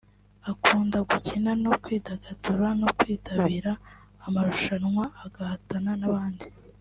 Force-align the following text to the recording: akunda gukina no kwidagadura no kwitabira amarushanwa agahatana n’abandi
akunda 0.51 0.97
gukina 1.09 1.51
no 1.63 1.71
kwidagadura 1.83 2.67
no 2.81 2.89
kwitabira 2.97 3.71
amarushanwa 4.27 5.03
agahatana 5.25 5.93
n’abandi 6.01 6.45